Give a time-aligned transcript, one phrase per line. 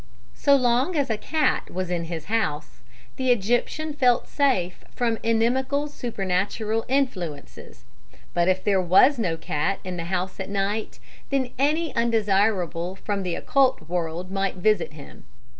[0.33, 2.81] "So long as a cat was in his house
[3.17, 7.83] the Egyptian felt safe from inimical supernatural influences,
[8.33, 10.97] but if there was no cat in the house at night,
[11.29, 15.25] then any undesirable from the occult world might visit him.